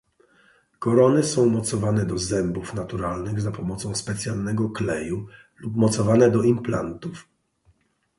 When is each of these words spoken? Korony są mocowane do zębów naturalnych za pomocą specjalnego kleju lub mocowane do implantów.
Korony 0.79 1.23
są 1.23 1.49
mocowane 1.49 2.05
do 2.05 2.17
zębów 2.17 2.73
naturalnych 2.73 3.41
za 3.41 3.51
pomocą 3.51 3.95
specjalnego 3.95 4.69
kleju 4.69 5.27
lub 5.59 5.75
mocowane 5.75 6.31
do 6.31 6.43
implantów. 6.43 7.27